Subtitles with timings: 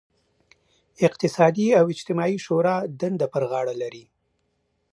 [1.07, 4.05] اقتصادي او اجتماعي شورا دنده پر غاړه لري.